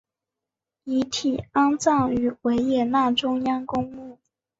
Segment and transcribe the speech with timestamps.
[0.85, 4.17] 遗体安葬于维也纳中央公墓。